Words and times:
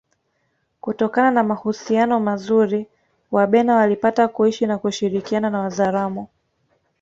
Kutokana 0.81 1.31
na 1.31 1.43
mahusiano 1.43 2.19
mazuri 2.19 2.87
Wabena 3.31 3.75
walipata 3.75 4.27
kuishi 4.27 4.65
na 4.65 4.77
kushirikiana 4.77 5.49
na 5.49 5.59
Wazaramo 5.59 6.27